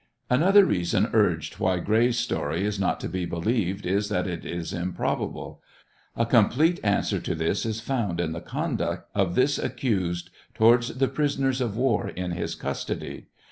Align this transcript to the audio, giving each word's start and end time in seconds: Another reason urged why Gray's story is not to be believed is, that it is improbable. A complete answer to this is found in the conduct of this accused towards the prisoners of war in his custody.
Another 0.31 0.65
reason 0.65 1.11
urged 1.13 1.59
why 1.59 1.77
Gray's 1.77 2.17
story 2.17 2.65
is 2.65 2.79
not 2.79 2.99
to 3.01 3.07
be 3.07 3.23
believed 3.27 3.85
is, 3.85 4.09
that 4.09 4.25
it 4.25 4.43
is 4.47 4.73
improbable. 4.73 5.61
A 6.17 6.25
complete 6.25 6.79
answer 6.83 7.19
to 7.19 7.35
this 7.35 7.67
is 7.67 7.81
found 7.81 8.19
in 8.19 8.31
the 8.31 8.41
conduct 8.41 9.07
of 9.13 9.35
this 9.35 9.59
accused 9.59 10.31
towards 10.55 10.97
the 10.97 11.07
prisoners 11.07 11.61
of 11.61 11.77
war 11.77 12.09
in 12.09 12.31
his 12.31 12.55
custody. 12.55 13.27